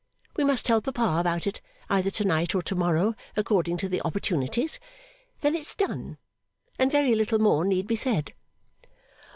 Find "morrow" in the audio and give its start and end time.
2.73-3.13